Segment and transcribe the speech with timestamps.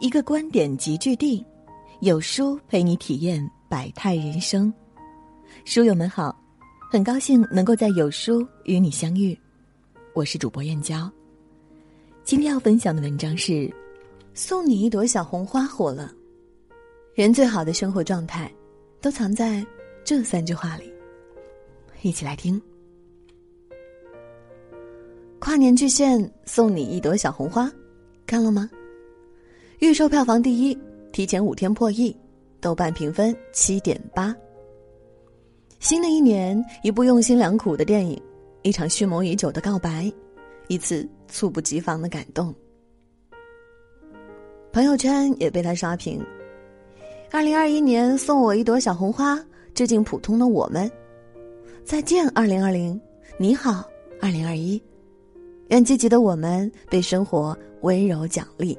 [0.00, 1.44] 一个观点集聚地，
[2.00, 4.72] 有书陪你体验百态人生。
[5.66, 6.34] 书友们好，
[6.90, 9.38] 很高兴能够在有书与你相遇，
[10.14, 11.10] 我是主播燕娇。
[12.24, 13.52] 今天要分享的文章是
[14.32, 16.10] 《送你一朵小红花》火了。
[17.14, 18.50] 人最好的生活状态，
[19.02, 19.62] 都藏在
[20.02, 20.90] 这三句话里。
[22.00, 22.58] 一起来听。
[25.38, 27.70] 跨年巨献送你一朵小红花，
[28.26, 28.70] 看了吗？
[29.80, 30.78] 预售票房第一，
[31.10, 32.14] 提前五天破亿，
[32.60, 34.36] 豆瓣评分七点八。
[35.78, 38.20] 新的一年，一部用心良苦的电影，
[38.60, 40.12] 一场蓄谋已久的告白，
[40.68, 42.54] 一次猝不及防的感动。
[44.70, 46.22] 朋友圈也被他刷屏。
[47.32, 50.90] 二零二一年，送我一朵小红花，致敬普通的我们。
[51.86, 53.00] 再见，二零二零，
[53.38, 53.88] 你好，
[54.20, 54.80] 二零二一。
[55.68, 58.78] 愿积极的我们被生活温柔奖励。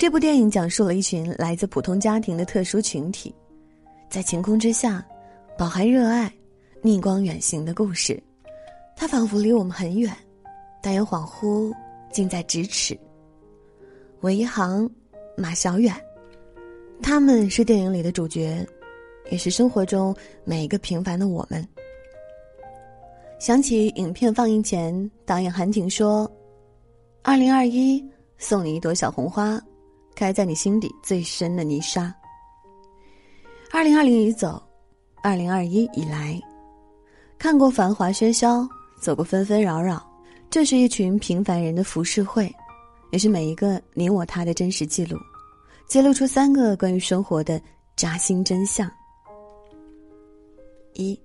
[0.00, 3.34] 这部电影讲述了一群来自普通家庭的特殊群体，
[4.08, 5.06] 在晴空之下，
[5.58, 6.32] 饱含热爱、
[6.80, 8.18] 逆光远行的故事。
[8.96, 10.10] 它仿佛离我们很远，
[10.82, 11.70] 但又恍惚
[12.10, 12.98] 近在咫尺。
[14.22, 14.90] 韦一航、
[15.36, 15.94] 马小远，
[17.02, 18.66] 他们是电影里的主角，
[19.30, 21.62] 也是生活中每一个平凡的我们。
[23.38, 26.26] 想起影片放映前，导演韩婷说
[27.20, 28.02] ：“二零二一，
[28.38, 29.60] 送你一朵小红花，
[30.20, 32.14] 开在你心底最深的泥沙。”
[33.72, 34.62] 二零二零已走，
[35.22, 36.38] 二零二一已来，
[37.38, 38.68] 看过繁华喧嚣，
[39.00, 40.06] 走过纷纷扰扰，
[40.50, 42.54] 这是一群平凡人的浮世绘，
[43.12, 45.16] 也是每一个你我他的真实记录，
[45.88, 47.58] 揭露出三个关于生活的
[47.96, 48.90] 扎心真相。
[50.92, 51.18] 一。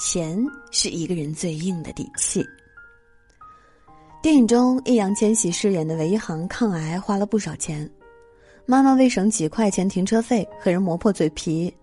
[0.00, 0.38] 钱
[0.70, 2.40] 是一个人最硬的底气。
[4.22, 7.90] 电影中，易烊千玺饰演的韦一航抗癌花了不少钱，
[8.70, 11.74] 妈妈为省几块钱停车费和人磨破嘴皮，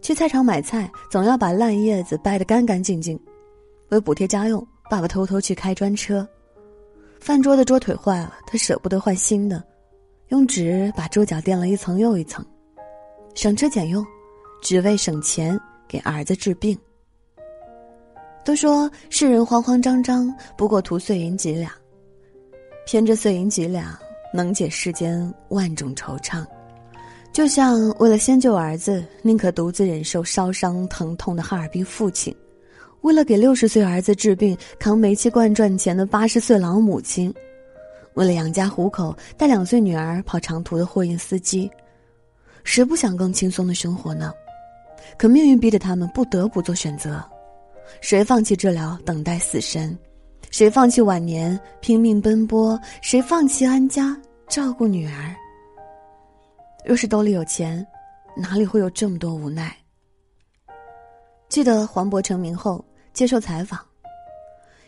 [0.00, 3.18] 去菜场买菜总要把烂叶子掰得干干净净。
[3.88, 6.24] 为补贴家用，爸爸偷偷去开专车。
[7.18, 9.60] 饭桌的桌腿坏了，他舍不得换新的，
[10.28, 12.46] 用纸把桌角垫了一层又一层，
[13.34, 14.06] 省吃俭用，
[14.62, 16.78] 只为省钱给儿子治病。
[18.44, 21.68] 都说世人慌慌张张，不过图碎银几两。
[22.86, 23.98] 偏这碎银几两，
[24.32, 26.44] 能解世间万种惆怅。
[27.32, 32.34] 就像为了先救儿子，宁可独自忍受烧伤疼痛的哈尔滨父亲；
[33.02, 37.30] 为了给六十岁儿子治病，扛煤气罐赚钱的八十岁老母亲；
[38.14, 41.70] 为了养家糊口，带两岁女儿跑长途的货运司机。
[42.64, 44.32] 谁不想更轻松的生活呢？
[45.16, 47.22] 可命运逼着他们不得不做选择。
[48.00, 49.96] 谁放弃治疗，等待死神？
[50.50, 52.78] 谁放弃晚年，拼命奔波？
[53.02, 54.16] 谁放弃安家，
[54.48, 55.34] 照顾女儿？
[56.84, 57.86] 若是兜里有钱，
[58.36, 59.76] 哪里会有这么多无奈？
[61.48, 63.78] 记得黄渤成名后接受采访，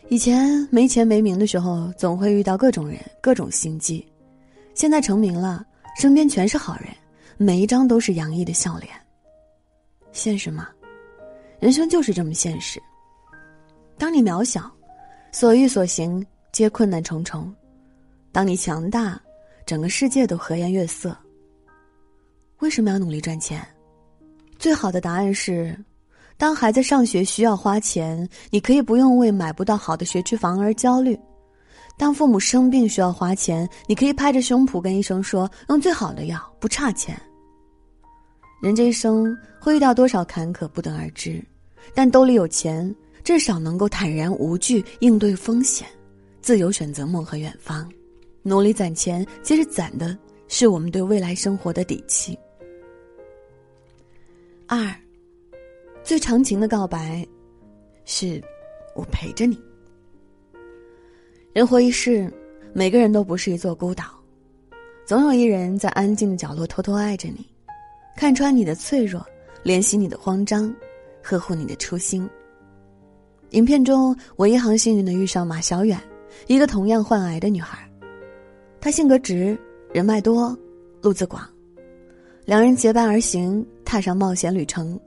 [0.09, 4.05] 以前没钱没名的时候，总会遇到各种人、各种心机。
[4.73, 5.65] 现在成名了，
[5.97, 6.87] 身边全是好人，
[7.37, 8.89] 每一张都是洋溢的笑脸。
[10.11, 10.69] 现实吗？
[11.59, 12.81] 人生就是这么现实。
[13.97, 14.71] 当你渺小，
[15.31, 17.43] 所欲所行皆困难重重；
[18.33, 19.19] 当你强大，
[19.65, 21.15] 整个世界都和颜悦色。
[22.59, 23.65] 为什么要努力赚钱？
[24.59, 25.75] 最好的答案是：
[26.37, 31.15] 当孩子上学需要花钱，你可以不用为买不到好的学区房而焦虑；
[31.97, 37.19] 当父母生病需要花钱，你可以拍着胸脯跟医生说用最好的药，不差钱。
[38.61, 41.41] 人这一生会遇到多少坎坷，不得而知，
[41.95, 42.93] 但兜里有钱。
[43.23, 45.87] 至少能够坦然无惧应对风险，
[46.41, 47.89] 自由选择梦和远方，
[48.41, 49.25] 努力攒钱。
[49.43, 50.17] 其实攒的
[50.47, 52.37] 是我们对未来生活的底气。
[54.67, 54.93] 二，
[56.03, 57.25] 最长情的告白，
[58.05, 58.41] 是
[58.95, 59.59] 我陪着你。
[61.53, 62.31] 人活一世，
[62.73, 64.05] 每个人都不是一座孤岛，
[65.05, 67.45] 总有一人在安静的角落偷偷爱着你，
[68.15, 69.25] 看穿你的脆弱，
[69.63, 70.73] 怜惜你的慌张，
[71.21, 72.27] 呵护你的初心。
[73.51, 75.99] 影片中，韦一航幸运的遇上马小远，
[76.47, 77.77] 一个同样患癌的女孩。
[78.79, 79.57] 她性格直，
[79.93, 80.57] 人脉多，
[81.01, 81.45] 路子广，
[82.45, 84.97] 两人结伴而行，踏上冒险旅程，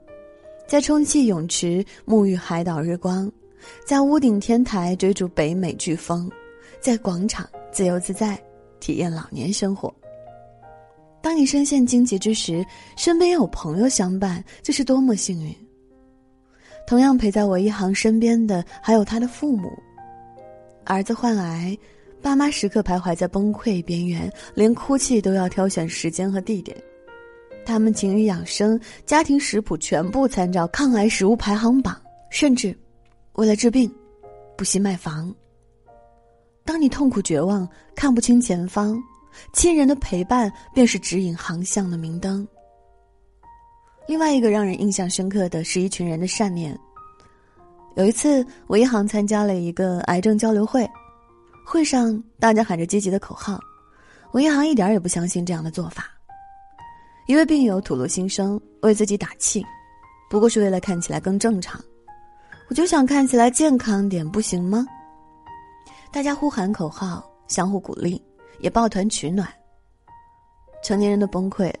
[0.67, 3.31] 在充气泳池沐浴海岛日光，
[3.83, 6.29] 在屋顶天台追逐北美飓风，
[6.79, 8.39] 在广场自由自在
[8.79, 9.91] 体验老年生活。
[11.19, 12.63] 当你身陷荆棘之时，
[12.95, 15.51] 身边有朋友相伴，这是多么幸运！
[16.87, 19.71] 同样陪在韦一航身边的还有他的父母。
[20.83, 21.75] 儿子患癌，
[22.21, 26.75] 爸妈时刻徘徊在崩溃边缘，连哭泣都要挑选时间和地点。
[27.65, 31.99] 他们勤于养生，家庭食谱全部参照抗癌食物排行榜，
[32.29, 32.77] 甚至
[33.33, 33.91] 为了治病，
[34.55, 35.33] 不惜卖房。
[36.63, 39.01] 当你痛苦绝望，看不清前方，
[39.53, 42.47] 亲人的陪伴便是指引航向的明灯。
[44.07, 46.77] 另外一个让人印象深刻的是一群人的善念。
[47.95, 50.87] 有一次，我一行参加了一个癌症交流会，
[51.65, 53.59] 会上大家喊着积极的口号，
[54.31, 56.05] 我一行一点也不相信这样的做法。
[57.25, 59.65] 一位病友吐露心声，为自己打气，
[60.29, 61.81] 不过是为了看起来更正常。
[62.69, 64.85] 我就想看起来健康点，不行吗？
[66.11, 68.21] 大家呼喊口号，相互鼓励，
[68.59, 69.47] 也抱团取暖。
[70.83, 71.73] 成年人的崩溃，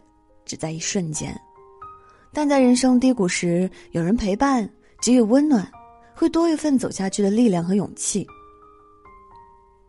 [0.45, 1.39] 只在一瞬间，
[2.35, 4.69] 但在人生低谷时，有人陪伴，
[5.01, 5.65] 给予温暖，
[6.13, 8.27] 会多一份走下去的力量和勇气。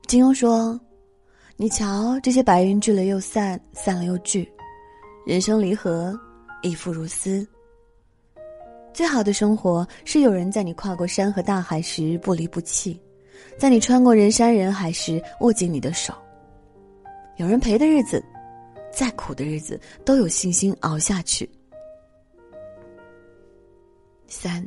[0.07, 0.81] 金庸说
[1.59, 4.49] ：“你瞧，这些白云聚了又散，散了又聚。”
[5.27, 6.17] 人生离合，
[6.63, 7.45] 亦复如斯。
[8.95, 12.97] 最好的生活是有人在你跨过山和大海时不离不弃，
[13.59, 16.15] 在你穿过人山人海时握紧你的手。
[17.39, 18.25] 有人陪的日子，
[18.93, 21.51] 再苦的日子都有信心熬下去。
[24.29, 24.67] 三，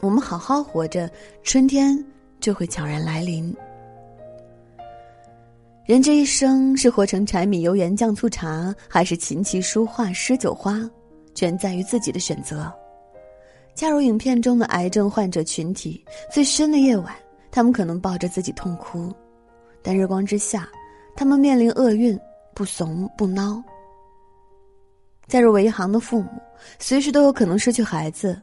[0.00, 1.08] 我们好好活着，
[1.42, 1.96] 春天
[2.40, 3.54] 就会悄然来临。
[5.84, 10.80] 人这一生是活成柴米油盐酱醋茶，还是琴棋书画诗酒花，
[11.32, 12.72] 全在于自己的选择。
[13.76, 17.14] 恰如影片中的癌症患者群体，最深的夜晚，
[17.52, 19.12] 他们可能抱着自己痛哭，
[19.80, 20.68] 但日光之下，
[21.14, 22.18] 他们面临厄运，
[22.52, 23.62] 不怂不孬。
[25.28, 26.28] 再如韦一航的父母，
[26.80, 28.40] 随时都有可能失去孩子，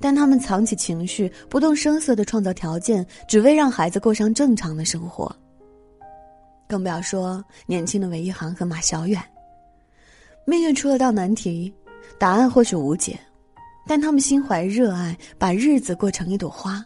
[0.00, 5.34] 但他们藏起情绪，不动声色的创造条件，只为让孩子过上正常的生活。
[6.68, 9.22] 更不要说年轻的韦一航和马小远。
[10.46, 11.72] 命运出了道难题，
[12.18, 13.18] 答案或许无解，
[13.86, 16.84] 但他们心怀热爱，把日子过成一朵花。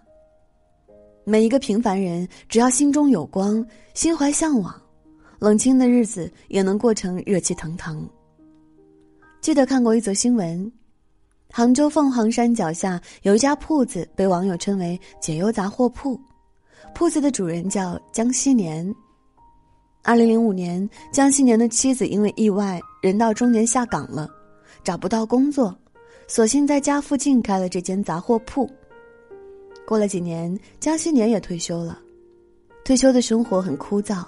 [1.24, 4.74] 每一个平凡人，只要心中有光，心怀向往，
[5.38, 8.08] 冷清的日子也能过成热气腾腾。
[9.40, 10.70] 记得看过一则新闻，
[11.50, 16.18] 杭州凤凰山脚下有一家铺子，被网友称为“解忧杂货铺”，
[16.94, 18.94] 铺子的主人叫江西年。
[20.02, 24.28] 二零零五年，江西年的妻子因为意外人到中年下岗了，
[24.84, 25.76] 找不到工作，
[26.28, 28.70] 索性在家附近开了这间杂货铺。
[29.86, 31.98] 过了几年，江西年也退休了，
[32.84, 34.22] 退休的生活很枯燥。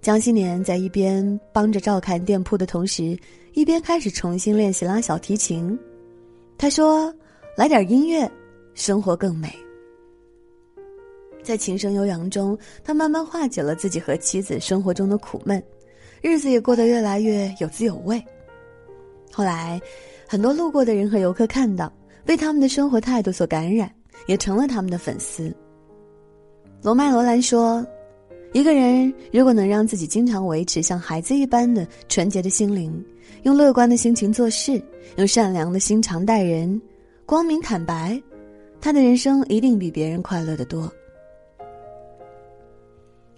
[0.00, 3.18] 江西年在一边帮着照看店铺的同时，
[3.52, 5.78] 一边开始重新练习拉小提琴。
[6.60, 7.10] 他说
[7.56, 8.30] ：“来点音乐，
[8.74, 9.50] 生活更美。”
[11.42, 15.62] 在琴声悠扬中，他慢慢化解了自己和妻子生活中的苦闷，
[16.20, 18.22] 日子也过得越来越有滋有味。
[19.32, 19.80] 后来，
[20.28, 21.90] 很多路过的人和游客看到，
[22.26, 23.90] 被他们的生活态度所感染，
[24.26, 25.50] 也成了他们的粉丝。
[26.82, 27.82] 罗麦·罗兰说
[28.52, 33.04] ：“一个人如果能让自己经常维持像孩子一般的纯洁的心灵，
[33.44, 34.82] 用乐观的心情做事，
[35.16, 36.80] 用善良的心肠待人，
[37.24, 38.20] 光明坦白，
[38.80, 40.92] 他的人生一定比别人快乐得多。”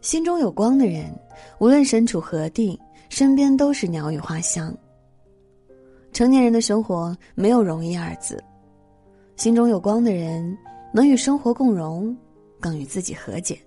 [0.00, 1.15] 心中有光的人，
[1.58, 4.75] 无论身处何地，身边都是鸟语花香。
[6.10, 8.43] 成年人的生活没有容易二字，
[9.37, 10.56] 心中有光的人，
[10.91, 12.17] 能与生活共荣，
[12.58, 13.58] 更与自己和解。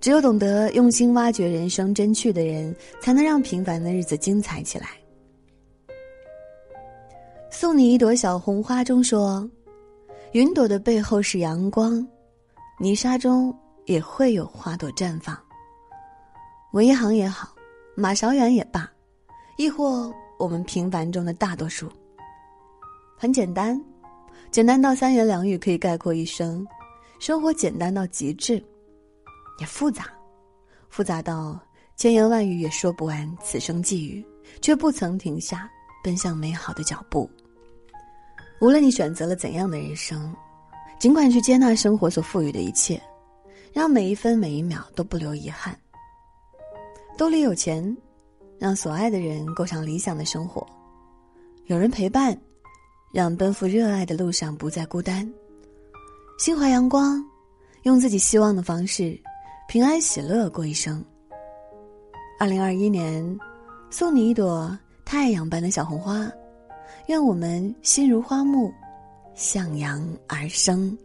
[0.00, 4.88] 只有懂得用心挖掘人生真趣的人，才能让平凡的日子精彩起来。
[7.50, 9.48] 送你一朵小红花中说
[10.32, 12.06] ：“云朵的背后是阳光，
[12.78, 13.54] 泥沙中。”
[13.86, 15.36] 也会有花朵绽放。
[16.72, 17.48] 文一航也好，
[17.96, 18.88] 马小远也罢，
[19.56, 21.90] 亦或我们平凡中的大多数，
[23.16, 23.82] 很简单，
[24.52, 26.64] 简单到三言两语可以概括一生，
[27.18, 28.62] 生活简单到极致，
[29.60, 30.06] 也复杂，
[30.88, 31.60] 复杂到
[31.96, 34.24] 千言万语也说不完此生际遇，
[34.60, 35.70] 却不曾停下
[36.02, 37.30] 奔向美好的脚步。
[38.60, 40.34] 无论你选择了怎样的人生，
[40.98, 43.00] 尽管去接纳生活所赋予的一切。
[43.72, 45.78] 让每一分每一秒都不留遗憾。
[47.16, 47.96] 兜里有钱，
[48.58, 50.66] 让所爱的人过上理想的生活；
[51.66, 52.36] 有人陪伴，
[53.12, 55.32] 让奔赴热爱的路上不再孤单。
[56.36, 57.24] 心怀阳光，
[57.82, 59.16] 用自己希望的方式，
[59.70, 61.00] 平安喜乐过一生。
[62.40, 63.38] 二零二一年，
[63.88, 66.28] 送你一朵太阳般的小红花，
[67.06, 68.72] 愿我们心如花木，
[69.36, 70.98] 向阳而生。